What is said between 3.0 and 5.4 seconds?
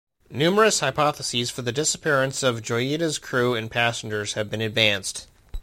crew and passengers have been advanced.